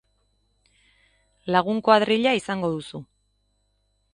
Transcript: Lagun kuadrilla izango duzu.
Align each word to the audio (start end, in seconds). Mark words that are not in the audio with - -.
Lagun 1.55 1.81
kuadrilla 1.89 2.33
izango 2.41 2.73
duzu. 2.77 3.03